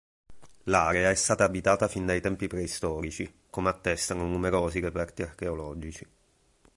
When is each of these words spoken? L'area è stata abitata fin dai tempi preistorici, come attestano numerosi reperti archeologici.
L'area 0.63 1.11
è 1.11 1.13
stata 1.13 1.43
abitata 1.43 1.87
fin 1.87 2.07
dai 2.07 2.21
tempi 2.21 2.47
preistorici, 2.47 3.31
come 3.51 3.69
attestano 3.69 4.25
numerosi 4.25 4.79
reperti 4.79 5.21
archeologici. 5.21 6.07